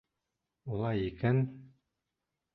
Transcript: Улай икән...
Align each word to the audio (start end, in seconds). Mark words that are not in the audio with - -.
Улай 0.71 1.03
икән... 1.09 1.43